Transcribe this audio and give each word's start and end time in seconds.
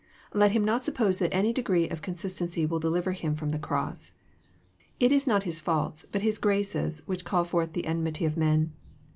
Let 0.33 0.53
him 0.53 0.65
not 0.65 0.83
suppose 0.83 1.19
that 1.19 1.31
any 1.31 1.53
degree 1.53 1.87
of 1.87 2.01
consistency 2.01 2.65
will 2.65 2.79
deliver 2.79 3.11
him 3.11 3.35
from 3.35 3.51
this 3.51 3.61
cross. 3.61 4.13
It 4.99 5.11
is 5.11 5.27
not 5.27 5.43
his 5.43 5.61
faults, 5.61 6.07
but 6.11 6.23
his 6.23 6.39
graces, 6.39 7.03
which 7.05 7.23
call 7.23 7.43
forth 7.43 7.73
the 7.73 7.85
enmity 7.85 8.25
of 8.25 8.35
men. 8.35 8.73